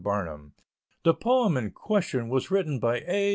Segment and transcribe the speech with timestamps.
[0.03, 0.53] BARNUM:
[1.03, 3.29] The poem in question was written by A.